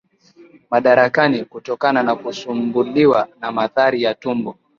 Madarakani 0.69 1.45
kutokana 1.45 2.03
na 2.03 2.15
kusumbuliwa 2.15 3.27
na 3.39 3.51
maradhi 3.51 4.03
ya 4.03 4.13
tumbo 4.15 4.55